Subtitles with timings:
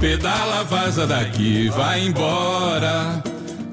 [0.00, 3.22] pedala, vaza daqui, vai embora.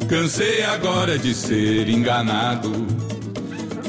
[0.07, 2.85] Cansei agora de ser enganado.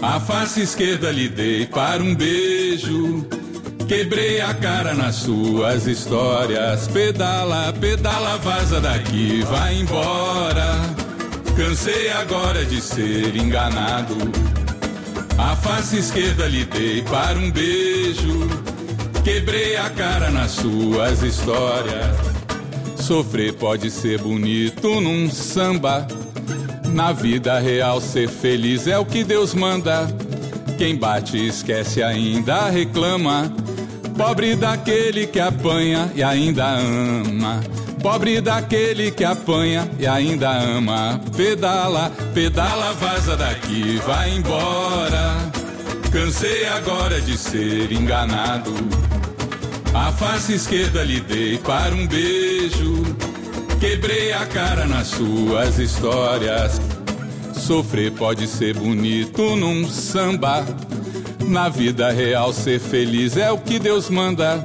[0.03, 3.27] A face esquerda lhe dei para um beijo.
[3.89, 6.89] Quebrei a cara nas suas histórias.
[6.89, 10.81] Pedala, pedala, vaza daqui, vai embora.
[11.57, 14.17] Cansei agora de ser enganado.
[15.39, 18.76] A face esquerda lhe dei para um beijo.
[19.27, 22.17] Quebrei a cara nas suas histórias.
[22.95, 26.07] Sofrer pode ser bonito num samba.
[26.95, 30.07] Na vida real, ser feliz é o que Deus manda.
[30.79, 33.53] Quem bate esquece ainda reclama.
[34.17, 37.65] Pobre daquele que apanha e ainda ama.
[38.01, 41.21] Pobre daquele que apanha e ainda ama.
[41.37, 45.56] Pedala, pedala, vaza daqui, vai embora.
[46.13, 48.73] Cansei agora de ser enganado.
[49.95, 53.03] A face esquerda lhe dei para um beijo.
[53.81, 56.81] Quebrei a cara nas suas histórias.
[57.55, 60.65] Sofrer pode ser bonito num samba.
[61.49, 64.63] Na vida real, ser feliz é o que Deus manda.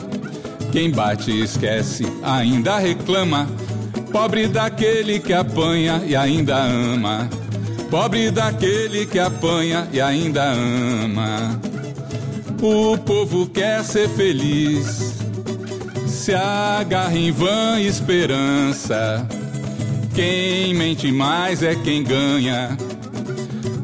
[0.72, 3.48] Quem bate esquece, ainda reclama.
[4.12, 7.30] Pobre daquele que apanha e ainda ama.
[7.92, 11.60] Pobre daquele que apanha e ainda ama.
[12.62, 15.16] O povo quer ser feliz,
[16.08, 19.28] se agarra em vã esperança.
[20.16, 22.78] Quem mente mais é quem ganha,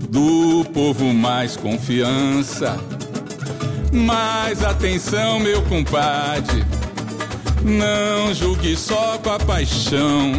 [0.10, 2.80] do povo mais confiança.
[3.92, 6.64] Mas atenção, meu compadre,
[7.62, 10.32] não julgue só com a paixão.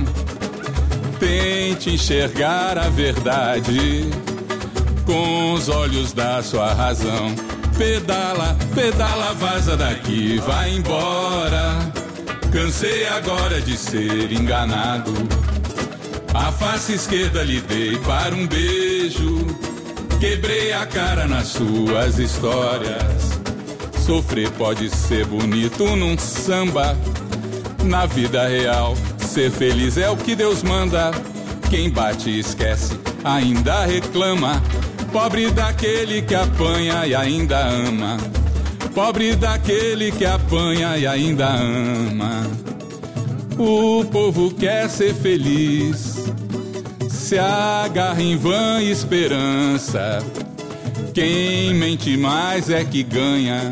[1.18, 4.08] Tente enxergar a verdade
[5.04, 7.34] com os olhos da sua razão.
[7.76, 11.92] Pedala, pedala, vaza daqui, vai embora.
[12.52, 15.12] Cansei agora de ser enganado.
[16.34, 19.46] A face esquerda lhe dei para um beijo.
[20.20, 23.40] Quebrei a cara nas suas histórias.
[24.04, 26.96] Sofrer pode ser bonito num samba.
[27.84, 28.94] Na vida real,
[29.38, 31.12] ser feliz é o que Deus manda.
[31.70, 34.60] Quem bate esquece, ainda reclama.
[35.12, 38.16] Pobre daquele que apanha e ainda ama.
[38.92, 42.50] Pobre daquele que apanha e ainda ama.
[43.56, 46.16] O povo quer ser feliz,
[47.08, 50.18] se agarra em vã esperança.
[51.14, 53.70] Quem mente mais é que ganha,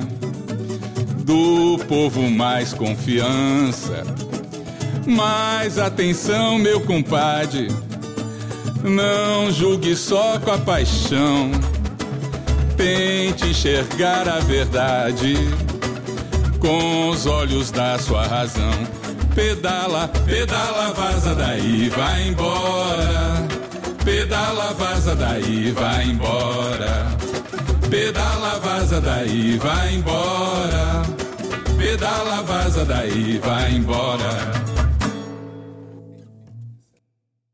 [1.24, 4.25] do povo mais confiança.
[5.06, 7.68] Mas atenção, meu compadre,
[8.82, 11.52] não julgue só com a paixão.
[12.76, 15.36] Tente enxergar a verdade
[16.58, 18.72] com os olhos da sua razão.
[19.34, 23.46] Pedala, pedala, vaza daí, vai embora.
[24.04, 27.06] Pedala, vaza daí, vai embora.
[27.90, 31.02] Pedala, vaza daí, vai embora.
[31.76, 34.66] Pedala, vaza daí, vai embora.